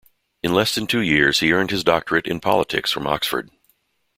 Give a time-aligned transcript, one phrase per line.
[0.41, 3.51] In less than two years he earned his doctorate in politics from Oxford.